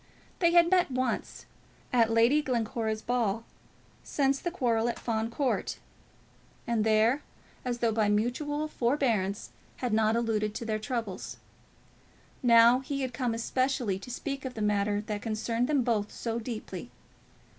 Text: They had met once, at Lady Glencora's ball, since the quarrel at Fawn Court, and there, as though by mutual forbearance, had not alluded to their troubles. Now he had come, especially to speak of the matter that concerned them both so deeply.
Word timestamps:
They 0.39 0.51
had 0.53 0.71
met 0.71 0.89
once, 0.89 1.45
at 1.93 2.09
Lady 2.09 2.41
Glencora's 2.41 3.03
ball, 3.03 3.43
since 4.03 4.39
the 4.39 4.49
quarrel 4.49 4.89
at 4.89 4.97
Fawn 4.97 5.29
Court, 5.29 5.77
and 6.65 6.83
there, 6.83 7.21
as 7.63 7.77
though 7.77 7.91
by 7.91 8.09
mutual 8.09 8.67
forbearance, 8.67 9.51
had 9.75 9.93
not 9.93 10.15
alluded 10.15 10.55
to 10.55 10.65
their 10.65 10.79
troubles. 10.79 11.37
Now 12.41 12.79
he 12.79 13.01
had 13.01 13.13
come, 13.13 13.35
especially 13.35 13.99
to 13.99 14.09
speak 14.09 14.43
of 14.43 14.55
the 14.55 14.61
matter 14.63 15.01
that 15.01 15.21
concerned 15.21 15.67
them 15.67 15.83
both 15.83 16.11
so 16.11 16.39
deeply. 16.39 16.89